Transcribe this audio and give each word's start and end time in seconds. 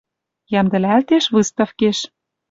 Йӓмдӹлӓлтеш 0.51 1.25
выставкеш. 1.33 1.97